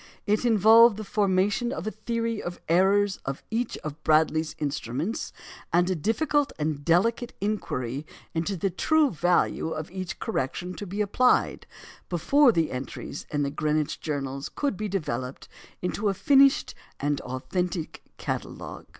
[0.25, 5.31] It involved the formation of a theory of the errors of each of Bradley's instruments,
[5.71, 11.01] and a difficult and delicate inquiry into the true value of each correction to be
[11.01, 11.67] applied,
[12.09, 15.47] before the entries in the Greenwich journals could be developed
[15.83, 18.87] into a finished and authentic catalogue.